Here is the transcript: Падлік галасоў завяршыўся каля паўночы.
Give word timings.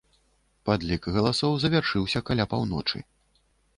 Падлік 0.69 1.03
галасоў 1.17 1.53
завяршыўся 1.65 2.19
каля 2.31 2.49
паўночы. 2.55 2.97